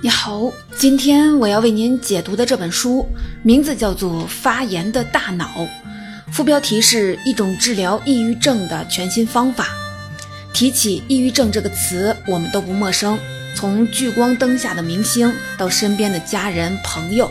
[0.00, 3.04] 你好，今天我要为您解读的这本书
[3.42, 5.46] 名字叫做《发炎的大脑》，
[6.32, 9.66] 副标题是一种治疗抑郁症的全新方法。
[10.52, 13.18] 提起抑郁症这个词，我们都不陌生。
[13.56, 17.28] 从聚光灯下的明星到身边的家人朋友，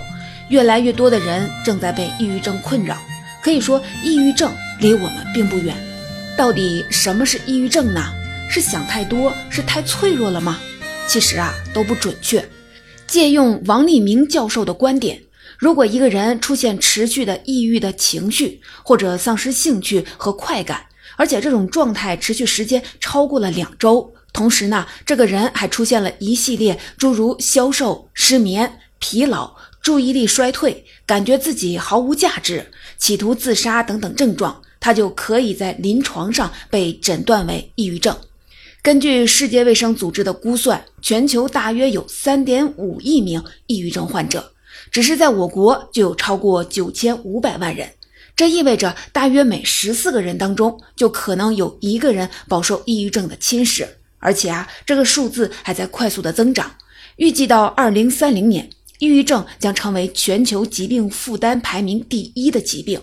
[0.49, 2.97] 越来越多的人正在被抑郁症困扰。
[3.41, 5.73] 可以说，抑郁症离我们并不远。
[6.35, 8.03] 到底什么是抑郁症呢？
[8.49, 10.59] 是想太多，是太脆弱了吗？
[11.07, 12.43] 其实啊，都不准确。
[13.07, 15.21] 借用王立明教授的观点，
[15.57, 38.15] 如果一个人出现持续的抑郁的情绪，或者丧失兴趣和快感，而且这种状态持续时间超过了两周，同时呢，这个人还出现了一系列诸如消瘦、失眠、疲劳、注意力衰退、感觉自己毫无价值、企图自杀等等症状，他就可以在临床上被诊断为抑郁症。
[38.87, 44.53] 根据世界卫生组织的估算，全球大约有三点五亿名抑郁症患者，
[44.89, 47.89] 只是在我国就有超过九千五百万人。
[48.33, 53.85] 这意味着大约每十四个人当中就可能有一个人饱受抑郁症的侵蚀，
[54.19, 56.71] 而且啊，这个数字还在快速的增长。
[57.17, 63.01] 预计到二零三零年，抑郁症将成为全球疾病负担排名第一的疾病。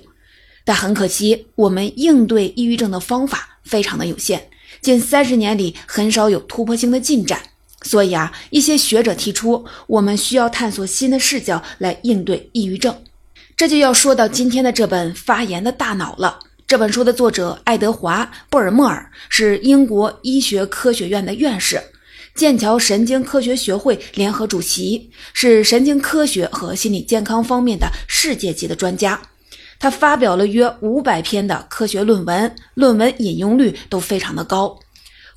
[0.65, 4.49] 但很可惜，我们应对抑郁症的方法非常的有限。
[4.85, 7.41] 近三十年里，很少有突破性的进展，
[7.81, 12.95] 所以啊，一些学者提出，我们需要探索新的视角来应对抑郁症。
[13.57, 16.39] 这就要说到今天的这本《发炎的大脑》了。
[16.67, 21.81] 这本书的作者爱德华·布尔默尔是英国医学科学院的院士，
[22.35, 29.23] 剑桥神经科学学会联合主席，是神经科学和心理健康方面的世界级的专家。
[29.85, 34.75] 他发表了约五百篇的科学论文，论文引用率都非常的高。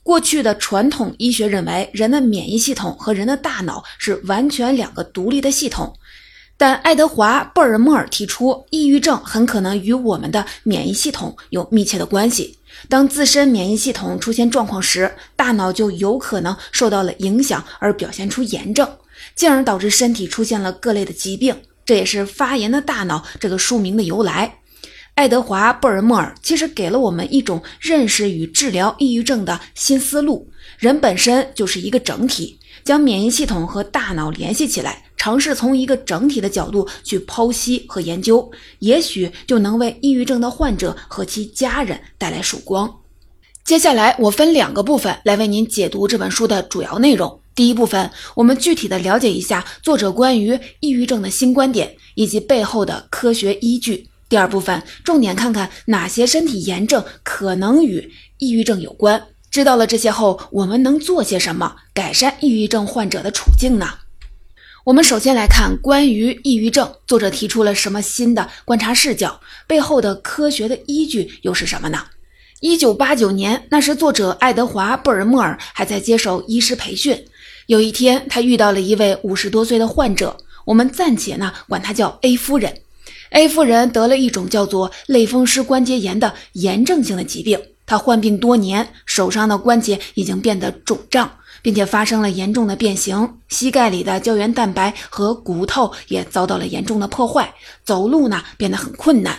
[0.03, 5.93] 过去的传统医学认为，人的免疫系统和人的大脑是完全两个独立的系统。
[6.55, 12.57] 但爱德华·布尔默尔提出，抑郁症很可能与我们的免疫系统有密切的关系。
[12.87, 18.89] 当自身免疫系统出现状况时，大脑就有可能受到了影响，而表现出炎症，
[19.35, 21.53] 进而导致身体出现了各类的疾病。
[21.87, 24.59] 这也是《发炎的大脑》这个书名的由来。
[25.15, 30.51] 爱德华·布尔默尔其实给了我们一种认识与治疗抑郁症的新思路。
[30.77, 42.93] 人本身就是一个整体，将免疫系统和大脑联系起来，尝试从一个整体的角度去剖析和研究，也许就能为抑郁症的患者和其家人带来曙光。
[43.63, 47.39] 接下来，我分两个部分来为您解读这本书的主要内容。
[47.57, 54.07] 第一部分，我们具体的了解一下作者关于抑郁症的新观点以及背后的科学依据。
[54.29, 59.29] 第二部分，重点看看哪些身体炎症可能与抑郁症有关。
[59.49, 63.87] 知道了这些后，我们能做些什么改善抑郁症患者的处境呢？
[64.83, 69.41] 我们首先来看关于抑郁症，作者提出了什么新的观察视角？
[69.65, 72.03] 背后的科学的依据又是什么呢？
[72.59, 77.15] 一九八九年，那时作者爱德华·布尔默尔还在接受医师培训。
[77.67, 80.35] 有一天，他遇到了一位五十多岁的患者，
[80.65, 82.75] 我们暂且呢管他叫 A 夫人。
[83.29, 91.29] A 夫人得了一种叫做类风湿关节炎的炎症性的疾病，她患病多年，手上的关节已经变得肿胀，
[91.61, 97.53] 并且发生了严重的变形，膝盖里的胶原蛋白和骨头也遭到了严重的破坏，
[97.85, 99.37] 走路呢变得很困难，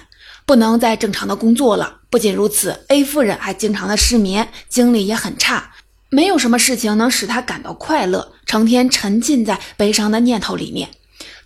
[0.49, 1.99] 不能再正常的工作了。
[2.09, 5.73] 不仅如此，A 夫人还经常的失眠，精力也很差。
[6.09, 10.89] 没有什么事情能使她感到快乐，成天沉浸在悲伤的念头里面。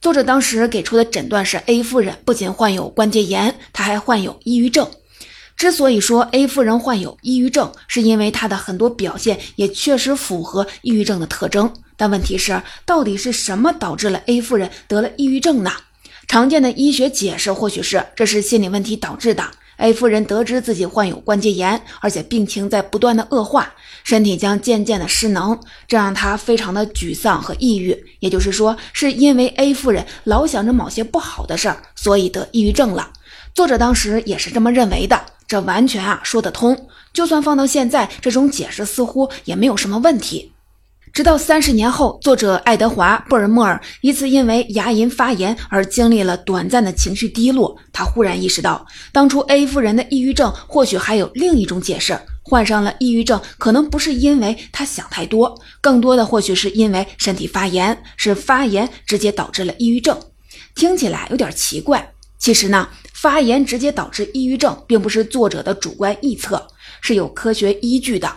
[0.00, 4.88] 作者当时给出的诊断是：A 夫人不仅患有关节炎，她还患有抑郁症。
[5.56, 11.72] 之所以说 A 夫人患有抑郁症，是因为她的很多表现也确实符合抑郁症的特征。
[11.96, 15.72] 但问题是，到底是什么导致了 A 夫人得了抑郁症呢？
[16.32, 19.44] 常见的医学解释或许是这是心理问题导致的。
[19.76, 27.94] A 夫人得知自己患有关节炎，而且病情在不断的恶化，身体将渐渐的失能，这让她非常的沮丧和抑郁。
[28.20, 33.12] 也就是说，是因为 A 夫人老想着某些不好的事儿，所以得抑郁症了。
[33.54, 36.88] 作者当时也是这么认为的，这完全啊说得通。
[37.12, 40.51] 就算放到现在，这种解释似乎也没有什么问题。
[41.12, 47.76] 直到三十年后，作者爱德华·布尔默尔一次因为牙龈发炎而经历了短暂的情绪低落。
[47.92, 60.18] 他忽然意识到，当初 A 夫人的抑郁症或许还有另一种解释：患上了抑郁症，可能不是因为他想太多，更多的或许是因为身体发炎，是发炎直接导致了抑郁症。
[60.74, 66.66] 听起来有点奇怪，其实呢，发炎直接导致抑郁症，并不是作者的主观臆测，
[67.02, 68.32] 是有科学依据的。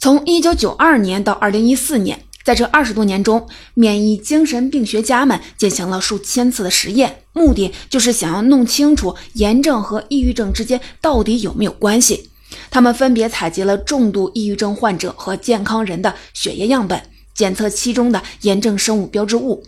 [0.00, 12.30] 从一九九二年到二零一四年在这二十多年中，免疫精神病学家们进行了数千次的实验，目的就是想要弄清楚炎症和抑郁症之间到底有没有关系。
[12.70, 17.02] 他们分别采集了重度抑郁症患者和健康人的血液样本，
[17.34, 19.62] 检测其中的炎症生物标志物、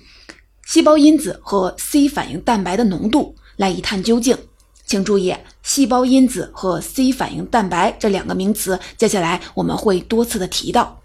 [0.67, 4.35] 细胞因子和 C 反应蛋白的浓度，来一探究竟。
[4.87, 11.00] 请注意，细胞因子和 C 反应蛋白这两个名词，接下来我们会多次的提到。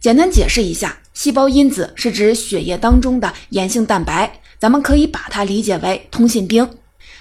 [0.00, 6.68] 简单解释一下，细胞因子是指血液当中的炎性蛋白，咱们可以把它理解为通信兵。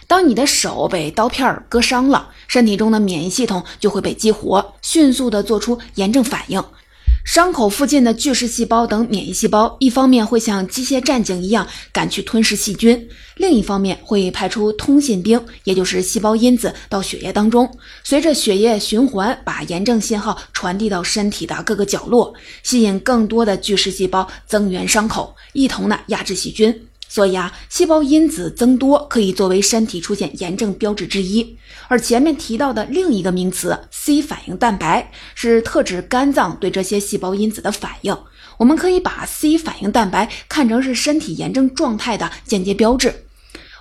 [0.07, 6.63] 当你的手被刀片割伤了，身体中的免疫系统就会被激活，迅速的做出炎症反应。
[7.31, 17.71] 伤口附近的巨噬细胞等免疫细胞，一方面会像机械战警一样赶去吞噬细菌，另一方面会派出通信兵，也就是细胞因子到血液当中，
[18.03, 22.33] 随着血液循环，把炎症信号传递到身体的各个角落，
[22.63, 26.88] 吸引更多的巨噬细胞增援伤口，一同呢压制细菌。
[27.09, 31.57] 所以啊，细胞因子增多可以作为身体出现炎症标志之一。
[31.89, 38.15] 而前面提到的另一个名词 C 反应蛋白，是特指肝脏对这些细胞因子的反应。
[38.57, 43.25] 我们可以把 C 反应蛋白看成是身体炎症状态的间接标志。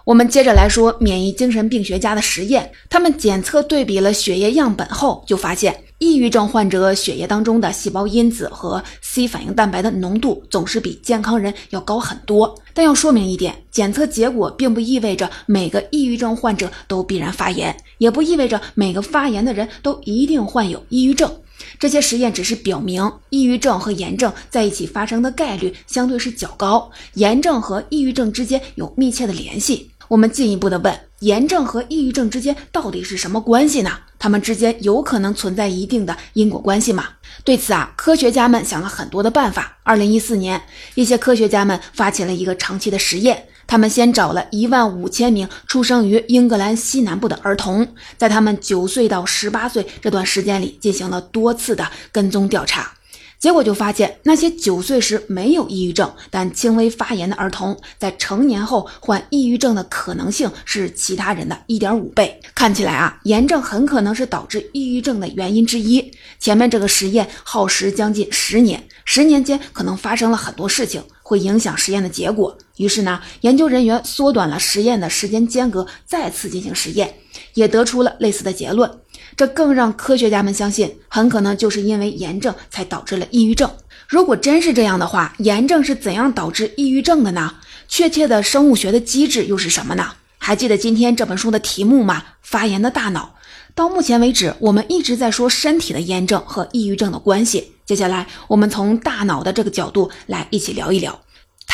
[0.08, 5.84] 我们接着来说免疫精神病学家的实验，他们检测对比了血液样本后，就发现。
[5.98, 12.58] 抑郁症患者血液当中的细胞因子和 C 反应蛋白的浓度总是比健康人要高很多。
[12.72, 21.30] 但要说明一点，检测结果并不意味着每个抑郁症患者都必然发炎，也不意味着每个发炎的人都一定患有抑郁症。
[21.78, 29.90] 这些实验只是表明，抑郁症和炎症在一起发生的概率相对是较高，炎症和抑郁症之间有密切的联系。
[30.08, 33.90] 我们进一步的问，炎症和抑郁症之间到底是什么关系呢？
[34.18, 37.04] 它们之间有可能存在一定的因果关系吗？
[37.44, 39.78] 对此啊，科学家们想了很多的办法。
[39.84, 40.60] 二零一四年，
[40.94, 52.92] 一些科学家们发起了一个长期的实验，他们先找了一万五千名出生于英格兰西南部的儿童，在他们九岁到十八岁这段时间里进行了多次的跟踪调查。
[53.38, 62.40] 结果就发现，那些九岁时没有抑郁症但轻微发炎的儿童，在成年后患抑郁症的可能性是其他人的一点五倍。
[62.52, 66.12] 看起来啊，炎症很可能是导致抑郁症的原因之一。
[66.40, 72.58] 前面这个实验耗时将近十年，十年间可能发生了很多事情，会影响实验的结果。
[72.76, 77.14] 于是呢，研究人员缩短了实验的时间间隔，再次进行实验，
[77.54, 78.90] 也得出了类似的结论。
[79.38, 83.70] 这更让科学家们相信，很可能就是因为炎症才导致了抑郁症。
[84.08, 87.54] 如果真是这样的话，炎症是怎样导致抑郁症的呢？
[87.86, 90.10] 确切的生物学的机制又是什么呢？
[90.38, 92.24] 还记得今天这本书的题目吗？
[92.42, 93.36] 发炎的大脑。
[93.76, 97.74] 到目前为止，我们一直在说身体的炎症和抑郁症的关系。
[97.86, 101.16] 接下来，我们从大脑的这个角度来一起聊一聊。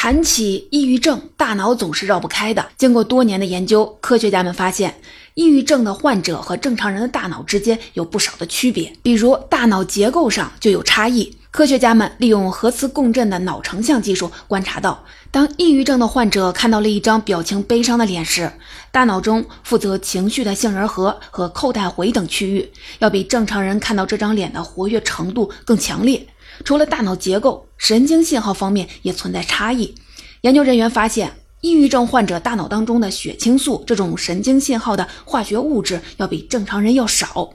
[0.04, 2.66] 谈起抑郁症，大脑总是绕不开的。
[2.76, 4.94] 经过多年的研究，科学家们发现。
[5.32, 11.34] 抑郁症的患者和正常人的大脑之间有不少的区别，比如大脑结构上就有差异。
[11.50, 18.52] 科学家们利用核磁共振的脑成像技术观察到，当抑郁症的患者看到了一张表情悲伤的脸时，
[18.92, 26.26] 大脑中负责情绪的杏仁核和扣带回等区域要比正常人看到这张脸的活跃程度更强烈。
[26.62, 29.94] 除了大脑结构，神经信号方面也存在差异。
[30.42, 31.32] 研究人员发现。
[31.60, 37.48] 抑郁症患者大脑当中的血清素这种神经信号的化学物质要比正常人要少。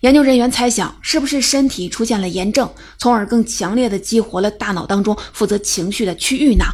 [0.00, 6.66] 研究人员猜想，是不是身体出现了炎症，从而更强烈的激活了大脑当中负责情绪的区域呢？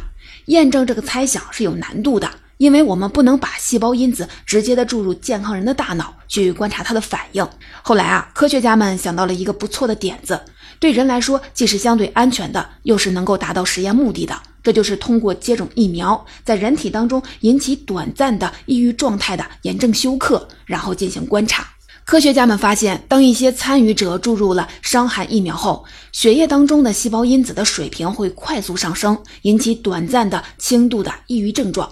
[0.47, 2.29] 验证这个猜想是有难度的，
[2.63, 7.45] 因为我们不能把细胞因子直接的注入健康人的大脑去观察它的反应。
[7.81, 10.39] 后来啊，科学家们想到了一个不错的点子，
[10.79, 14.41] 对人来说既是相对安全的，又是能够达到实验目的的。
[14.63, 21.67] 这就是通过接种疫苗，在人体当中引起短暂的抑郁状态的炎症休克，然后进行观察。
[22.05, 31.91] 科学家们发现，当一些参与者注入了伤寒疫苗后，血液当中的细胞因子的水平会快速上升，引起短暂的轻度的抑郁症状，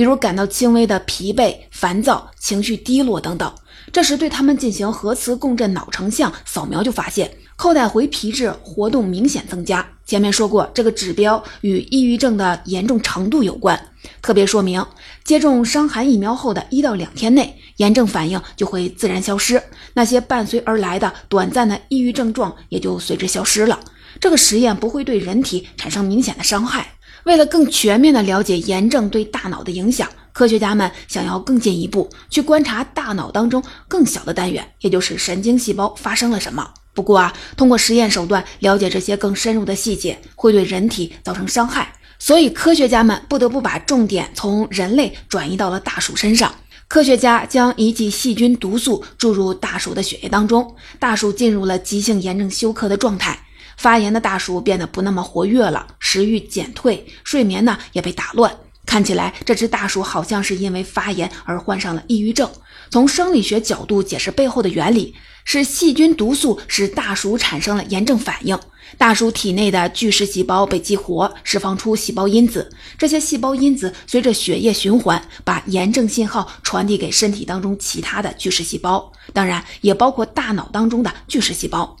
[0.00, 3.52] 比如感到轻微的疲惫、烦躁、情绪低落等等。
[3.92, 7.30] 这时对他们进行核磁共振脑成像扫描，就发现。
[7.54, 9.86] 扣带回皮质活动明显增加。
[10.06, 13.78] 前面说过，这个指标与抑郁症的严重程度有关。
[14.22, 14.82] 特别说明，
[15.22, 23.78] 接种伤寒疫苗后的一到两天内，炎症反应就会自然消失，那些伴随而来的短暂的抑郁症状也就随之消失了。
[24.18, 26.94] 这个实验不会对人体产生明显的伤害。
[27.24, 36.68] 为了更全面地了解炎症对大脑的影响，科学家们想要更进一步去观察大脑当中更小的单元，也就是神经细胞发生了什么。
[36.92, 46.52] 不过啊，通过实验手段了解这些更深入的细节，会对人体造成伤害，所以科学家们不得不把重点从人类转移到了大鼠身上。
[46.88, 53.38] 科学家将一剂细菌毒素注入大鼠的血液当中，大鼠进入了急性炎症休克的状态。
[53.76, 58.54] 发炎的大鼠变得不那么活跃了，食欲减退，睡眠呢也被打乱。
[58.86, 62.50] 看起来这只大鼠好像是因为发炎而患上了抑郁症。
[62.90, 68.58] 从生理学角度解释背后的原理，是细菌毒素使大鼠产生了炎症反应。
[68.98, 72.68] 大鼠体内的巨噬细胞被激活，释放出细胞因子。
[72.98, 81.96] 这些细胞因子随着血液循环，把炎症信号传递给身体当中其他的巨噬细胞，当然也包括大脑当中的巨噬细胞。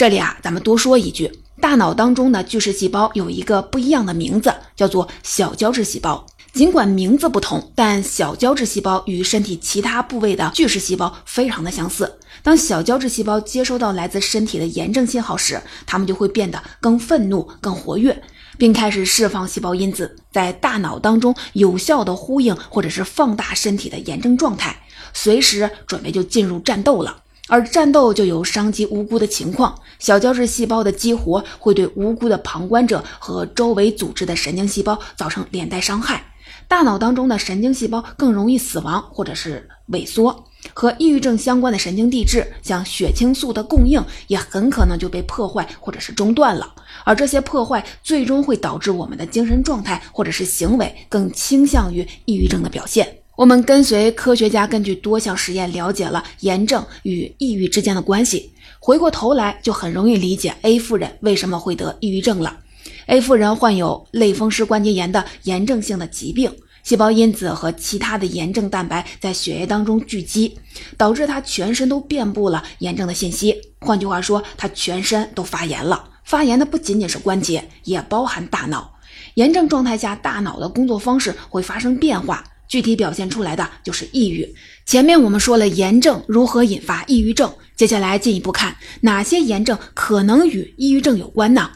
[0.00, 1.30] 这里啊，咱们多说一句，
[1.60, 6.24] 大脑当中的巨噬细胞有一个不一样的名字，叫做小胶质细胞。
[6.54, 12.10] 尽管名字不同，但小胶质细胞与身体其他部位的巨噬细胞非常的相似。
[12.42, 18.22] 当小胶质细胞接收到来自身体的炎症信号时，它们就会变得更愤怒、更活跃，
[18.56, 24.80] 并开始释放细胞因子，在大脑当中有效的呼应或者是放大身体的炎症状态，
[25.12, 27.24] 随时准备就进入战斗了。
[27.50, 36.24] 而战斗就有伤及无辜的情况，小胶质细胞的激活会对无辜的旁观者和周围组织的神经细胞造成连带伤害。
[36.68, 46.72] 大脑当中的神经细胞更容易死亡或者是萎缩，和抑郁症相关的神经递质，像血清素的供应也很可能就被破坏或者是中断了。
[47.04, 53.19] 而这些破坏最终会导致我们的精神状态或者是行为更倾向于抑郁症的表现。
[53.40, 62.58] 我们跟随科学家根据多项实验了解了炎症与抑郁之间的关系，回过头来就很容易理解 A 夫人为什么会得抑郁症了。
[63.06, 70.58] A 夫人患有类风湿关节炎的炎症性的疾病，细胞因子和其他的炎症蛋白在血液当中聚集，
[70.98, 73.58] 导致她全身都遍布了炎症的信息。
[73.78, 76.10] 换句话说，她全身都发炎了。
[76.24, 78.98] 发炎的不仅仅是关节，也包含大脑。
[79.34, 84.54] 炎症状态下，大脑的工作方式会发生变化，具体表现出来的就是抑郁。
[84.86, 91.68] 前面我们说了炎症如何引发抑郁症，接下来进一步看哪些炎症可能与抑郁症有关呢？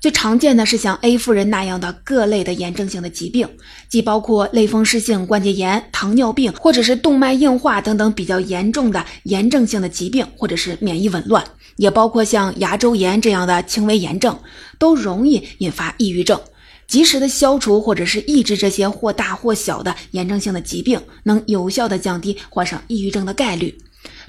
[0.00, 3.48] 最常见的是像 A 夫人那样的各类的炎症性的疾病，
[3.88, 11.44] 既包括类风湿性关节炎、糖尿病，或者是动脉硬化等等比较严重的炎症性的疾病，或者是免疫紊乱，
[11.76, 14.38] 也包括像牙周炎这样的轻微炎症，
[14.78, 16.40] 都容易引发抑郁症。
[16.88, 23.78] 及时的消除或者是抑制这些或大或小的炎症性的疾病，能有效的降低患上抑郁症的概率。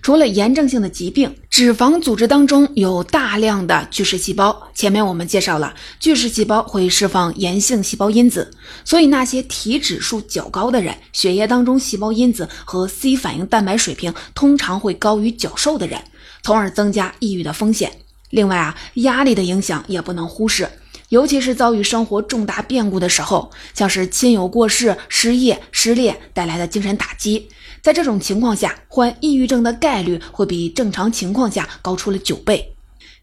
[0.02, 4.70] 除了炎症性的疾病，脂肪组织当中有大量的巨噬细胞。
[4.74, 8.52] 前面我们介绍了，巨噬细胞会释放炎性细胞因子，
[8.84, 16.02] 所以那些体指数较高的人，血液当中细胞因子和 C 反应蛋白水平通常会高于较瘦的人，
[16.44, 17.92] 从而增加抑郁的风险。
[18.32, 20.68] 另外啊，压力的影响也不能忽视，
[21.10, 27.48] 尤其是遭遇生活重大变故的时候，像是亲友过世、失业、失恋带来的精神打击。
[27.82, 32.76] 在这种情况下，患抑郁症的概率会比正常情况下高出了九倍。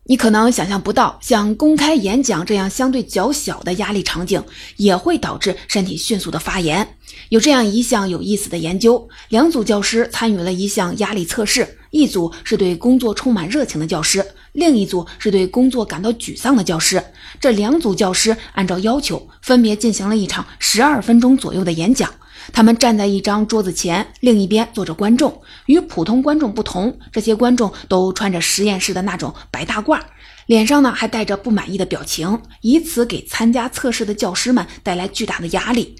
[0.08, 4.42] 你可能想象不到，像公开演讲这样相对较小的压力场景，
[4.76, 6.96] 也会导致身体迅速的发炎。
[7.28, 14.24] 有这样一项有意思的研究：两组教师参与了一项压力测试，一组是对工作充满热情的教师，
[14.56, 17.02] 另一组是对工作感到沮丧的教师。
[17.38, 22.10] 这两组教师按照要求，分别进行了一场十二分钟左右的演讲。
[22.52, 25.42] 他们站在一张桌子前，另一边坐着观众。
[25.66, 30.00] 与普通观众不同，这些观众都穿着实验室的那种白大褂，
[30.46, 35.96] 脸上呢还带着不满意的表情，以此给参加测试的教师们带来巨大的压力。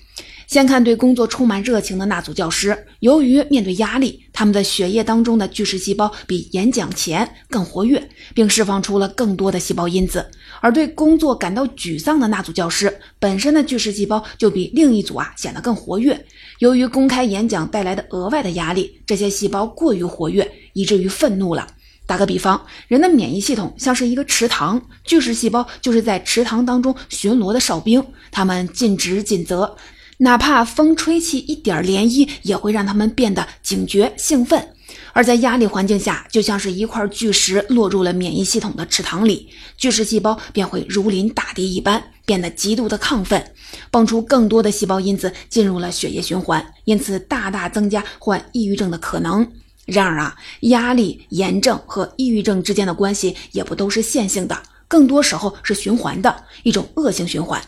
[0.47, 10.21] 先看对工作充满热情的那组教师，由于面对压力，他们的血液当中的巨噬细胞比演讲前更活跃，并释放出了更多的细胞因子；
[10.61, 16.25] 而对工作感到沮丧的那组教师，本身的巨噬细胞就比另一组啊显得更活跃。
[16.61, 21.67] 由于公开演讲带来的额外的压力，这些细胞过于活跃，以至于愤怒了。
[22.07, 28.01] 打个比方，人的免疫系统像是一个池塘，巨噬细胞就是在池塘当中巡逻的哨兵，
[28.31, 29.77] 他们尽职尽责。
[30.19, 34.69] 哪怕风吹起一点涟漪，也会让他们变得警觉兴奋。
[35.13, 43.53] 而在压力环境下，就像是一块巨石落入了免疫系统的池塘里，巨噬细胞便会如临大敌一般，变得极度的亢奋，
[43.91, 49.47] 蹦出更多的细胞因子进入了血液循环，因此大大增加患抑郁症的可能。
[49.87, 54.57] 然而啊，压力、炎症和抑郁症之间的关系也不都是线性的，
[54.87, 57.61] 更多时候是循环的一种恶性循环。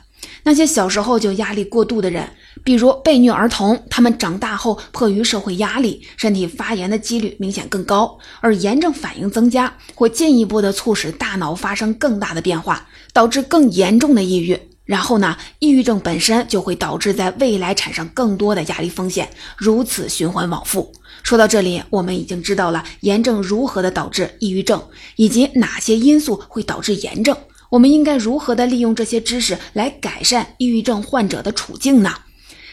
[0.49, 2.27] 那些小时候就压力过度的人，
[2.65, 14.59] 比如被虐儿童，他们长大后迫于社会压力，身体发炎的几率明显更高，而炎症反应增加，会进一步的促使大脑发生更大的变化，导致更严重的抑郁。
[14.87, 19.29] 然后呢，抑郁症本身就会导致在未来产生更多的压力风险，
[19.59, 20.91] 如此循环往复。
[21.23, 24.83] 说到这里，我们已经知道了炎症如何的导致抑郁症，
[25.17, 27.37] 以及哪些因素会导致炎症。
[27.71, 32.15] 我们应该如何的利用这些知识来改善抑郁症患者的处境呢？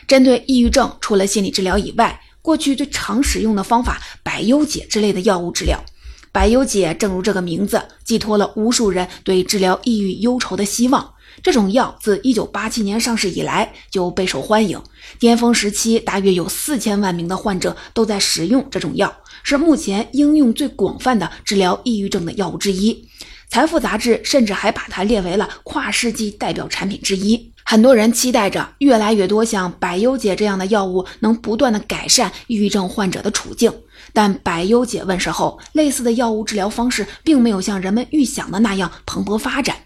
[0.07, 5.83] 针对抑郁症，除了心理治疗以外，过去最常使用的方法百忧解之类的药物治疗。
[6.31, 11.13] 百忧解正如这个名字，寄托了无数人对治疗抑郁忧愁的希望。
[11.43, 14.81] 这种药自1987年上市以来就备受欢迎，
[15.19, 23.07] 巅峰时期大约有四千万名的患者都在使用这种药，是目前应用最广泛的治疗抑郁症的药物之一。
[23.55, 27.53] 财富杂志甚至还把它列为了跨世纪代表产品之一。
[27.63, 33.71] 很多人期待着越来越多像百忧解这样的药物能不断的改善抑郁症患者的处境。
[34.11, 39.77] 但百忧解问世后，类似的药物治疗方式并没有像人们预想的那样蓬勃发展。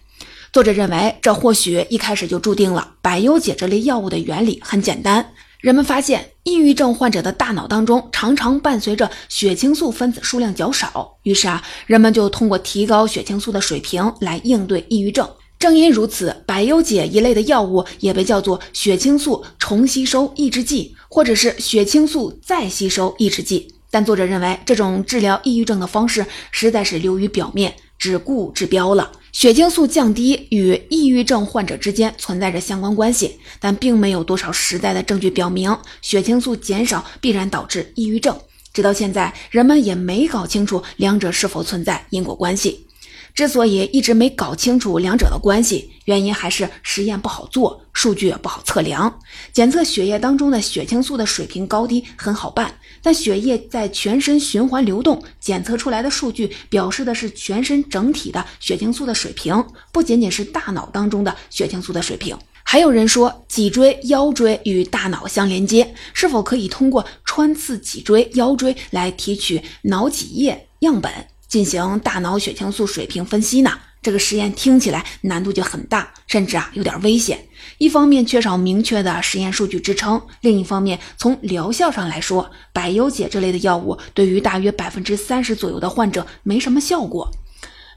[0.52, 5.32] 作者认为，这或许一开始就注定了百忧解这类药物的原理很简单。
[5.60, 15.28] 人们发现，抑郁症患者的大脑当中常常伴随着血清素分子数量较少，于是啊，人们就通过提高血清素的水平来应对抑郁症。
[15.58, 23.74] 正因如此，百忧解一类的药物也被叫做血清素重吸收抑制剂，或者是血清素再吸收抑制剂。
[23.90, 29.12] 但作者认为，这种治疗抑郁症的方式实在是流于表面，只顾治标了。
[29.32, 38.36] 血清素降低与抑郁症患者之间存在着相关关系，但并没有多少实在的证据表明血清素减少必然导致抑郁症。
[38.72, 42.86] 直到现在，人们也没搞清楚两者是否存在因果关系。
[43.34, 49.18] 之所以一直没搞清楚两者的关系，原因还是实验不好做，数据不好测量。
[49.52, 62.36] 检测血液当中的血清素的水平高低很好办，但血液在全身循环流动，检测出来的数据表示的是全身整体的血清素的水平，不仅仅是大脑当中的血清素的水平。
[62.62, 71.10] 还有人说，脊椎、腰椎与大脑相连接，是否可以通过穿刺脊椎、腰椎来提取脑脊液样本？
[71.50, 73.72] 进行大脑血清素水平分析呢？
[74.00, 77.38] 这个实验听起来难度就很大，甚至啊有点危险。
[77.76, 87.30] 一方面缺少明确的实验数据支撑，另一方面从疗效上来说，百忧解这类的药物对于大约百分之三十左右的患者没什么效果。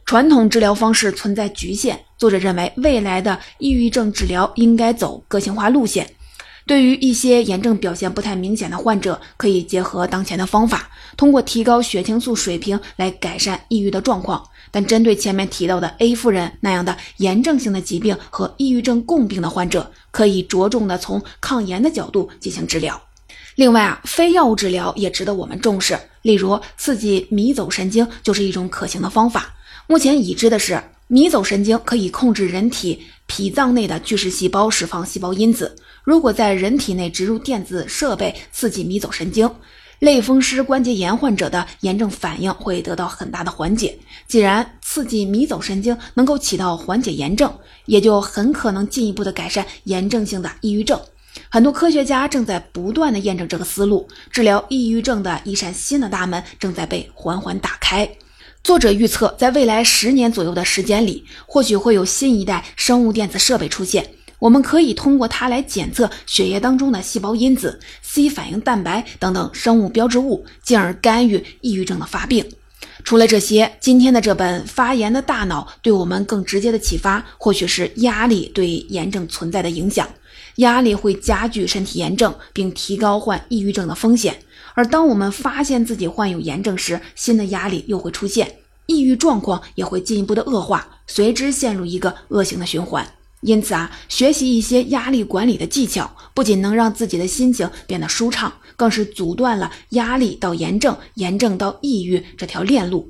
[0.05, 6.09] 传统治疗方式存在局限，作者认为未来的抑郁症治疗应该走个性化路线。
[6.65, 14.43] 对于一些炎症表现不太明显的患者，可以结合当前的方法，通过提高血清素水平来改善抑郁的状况。
[14.71, 22.99] 但针对前面提到的 A 夫人那样的炎症性的疾病和抑郁症共病的患者，可以着重的从抗炎的角度进行治疗。
[23.55, 29.53] 另外啊，非药物治疗也值得我们重视，例如刺激迷走神经就是一种可行的方法。
[29.85, 30.81] 目前已知的是，
[31.13, 35.75] 迷走神经可以控制人体脾脏内的巨噬细胞释放细胞因子。
[36.03, 39.47] 如果在人体内植入电子设备刺激迷走神经，
[39.99, 43.95] 类风湿关节炎患者的炎症反应会得到很大的缓解。
[44.27, 50.99] 既然刺激迷走神经能够起到缓解炎症，也就很可能进一步的改善炎症性的抑郁症。
[51.47, 58.09] 很多科学家正在不断的验证这个思路，治疗抑郁症的一扇新的大门正在被缓缓打开。
[58.63, 64.09] 作者预测，在未来十年左右的时间里，或许会有新一代生物电子设备出现。
[64.39, 72.49] 我们可以通过它来检测血液当中的细胞因子、C 反应蛋白等等生物标志物，进而干预抑郁症的发病。
[73.03, 80.07] 除了这些，今天的这本《发炎的大脑》对我们更直接的启发，或许是压力对炎症存在的影响。
[80.57, 84.37] 压力会加剧身体炎症，并提高患抑郁症的风险。
[84.75, 93.07] 而当我们发现自己患有炎症时，新的压力又会出现，抑郁状况也会进一步的恶化，随之陷入一个恶性的循环。
[93.41, 103.09] 因此啊，学习一些压力管理的技巧，不仅能让自己的心情变得舒畅，更是阻断了压力到炎症、炎症到抑郁这条链路。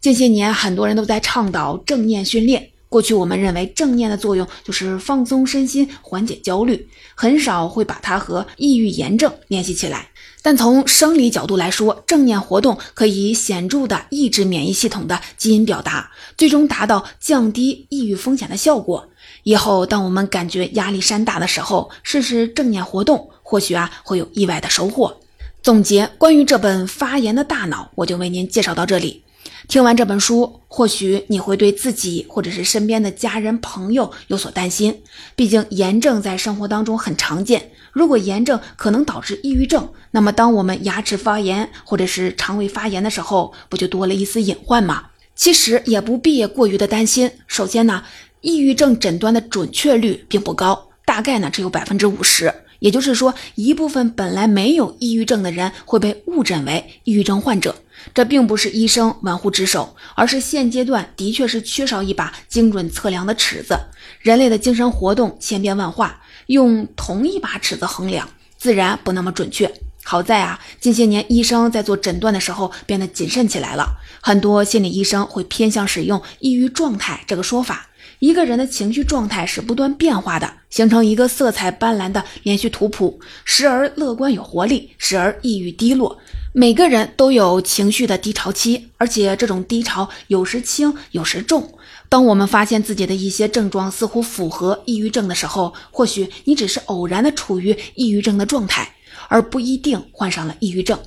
[0.00, 2.70] 近些年，很多人都在倡导正念训练。
[2.94, 10.10] 过去我们认为正念的作用就是放松身心、缓解焦虑，很少会把它和抑郁、炎症联系起来。
[10.42, 19.08] 但从生理角度来说，正念活动可以显著的抑制免疫系统的基因表达，最终达到降低抑郁风险的效果。
[19.42, 25.18] 以后，当我们感觉压力山大的时候，试试正念活动，或许啊会有意外的收获。
[25.64, 29.23] 总结关于这本《发炎的大脑》，我就为您介绍到这里。
[29.66, 35.02] 听完这本书，或许你会对自己或者是身边的家人朋友有所担心。
[35.34, 37.70] 毕竟炎症在生活当中很常见。
[37.92, 45.06] 如果炎症可能导致抑郁症，那么当我们牙齿发炎或者是肠胃发炎的时候，不就多了一丝隐患吗？
[45.34, 47.30] 其实也不必过于的担心。
[47.46, 48.04] 首先呢，
[48.42, 52.52] 抑郁症诊断的准确率并不高，大概呢只有百分之五十。
[52.80, 57.74] 也就是说，一部分本来没有抑郁症的人会被误诊为抑郁症患者。
[58.12, 63.78] 这并不是医生玩忽职守，而是现阶段的确是缺少一把精准测量的尺子。
[64.20, 69.72] 人类的精神活动千变万化，用同一把尺子衡量，自然不那么准确。
[70.02, 77.88] 好在啊，近些年医生在做诊断的时候变得谨慎起来了，很多心理医生会偏向使用“抑郁状态”这个说法。
[78.24, 86.18] 一个人的情绪状态是不断变化的，形成一个色彩斑斓的连续图谱，时而乐观有活力，时而抑郁低落。
[86.54, 91.70] 每个人都有情绪的低潮期，而且这种低潮有时轻，有时重。
[92.08, 98.90] 当我们发现自己的一些症状似乎符合抑郁症的时候，或许你只是偶然的处于抑郁症的状态，
[99.28, 100.98] 而不一定患上了抑郁症。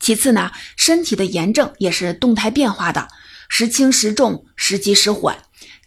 [0.00, 3.06] 其次呢，身体的炎症也是动态变化的，
[3.48, 5.38] 时轻时重，时急时缓。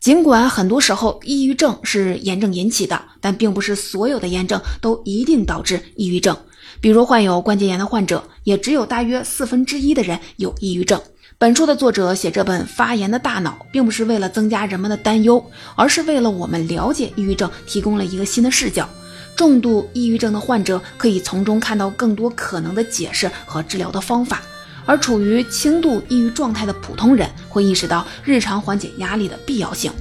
[0.06, 6.38] 尽管很多时候抑郁症是炎症引起的，但并不是所有的炎症都一定导致抑郁症。
[6.80, 11.02] 比如患有关节炎的患者，也只有大约四分之一的人有抑郁症。
[11.39, 15.44] 本书的作者写这本《发炎的大脑》，并不是为了增加人们的担忧，
[15.76, 18.88] 而是为了我们了解抑郁症提供了一个新的视角。
[19.36, 24.44] 重度抑郁症的患者可以从中看到更多可能的解释和治疗的方法。
[24.86, 29.91] 而处于轻度抑郁状态的普通人会意识到日常缓解压力的必要性。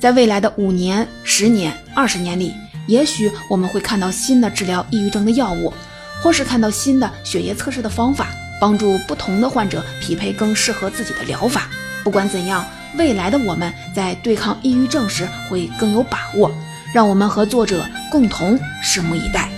[0.00, 2.52] 在未来的五年、十年、二十年里，
[2.86, 5.72] 也许我们会看到新的治疗抑郁症的药物，
[6.20, 8.28] 或是看到新的血液测试的方法，
[8.60, 11.68] 帮助不同的患者匹配更适合自己的疗法。
[12.02, 12.64] 不管怎样，
[12.98, 16.50] 未来的我们在对抗抑郁症时会更有把握。
[16.92, 19.51] 让我们和作者共同拭目以待。